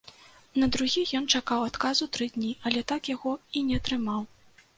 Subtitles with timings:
[0.61, 4.21] На другі ён чакаў адказу тры дні, але так яго і не атрымаў.